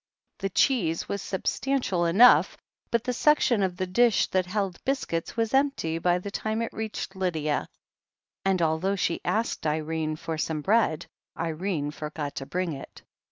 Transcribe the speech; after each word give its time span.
The 0.39 0.49
cheese 0.49 1.07
was 1.07 1.21
substantial 1.21 2.05
enough, 2.07 2.57
but 2.89 3.03
the 3.03 3.13
section 3.13 3.61
of 3.61 3.77
the 3.77 3.85
dish 3.85 4.25
that 4.31 4.47
held 4.47 4.83
biscuits 4.83 5.37
was 5.37 5.53
empty 5.53 5.99
by 5.99 6.17
the 6.17 6.31
time 6.31 6.63
it 6.63 6.73
reached 6.73 7.15
Lydia, 7.15 7.69
and 8.43 8.63
although 8.63 8.95
she 8.95 9.21
asked 9.23 9.67
Irene 9.67 10.15
for 10.15 10.39
some 10.39 10.61
bread, 10.61 11.05
Irene 11.37 11.91
forgot 11.91 12.33
to 12.37 12.47
bring 12.47 12.73
it. 12.73 13.03